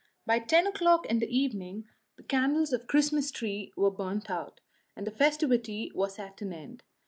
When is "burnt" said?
3.91-4.31